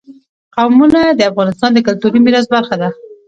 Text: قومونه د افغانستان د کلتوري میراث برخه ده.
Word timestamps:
قومونه 0.55 0.99
د 1.17 1.21
افغانستان 1.31 1.71
د 1.73 1.79
کلتوري 1.87 2.19
میراث 2.21 2.45
برخه 2.55 2.75
ده. 2.81 2.89